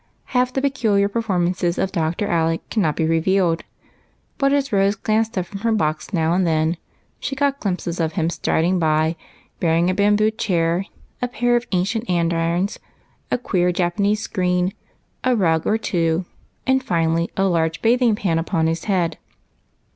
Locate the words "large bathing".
17.43-18.15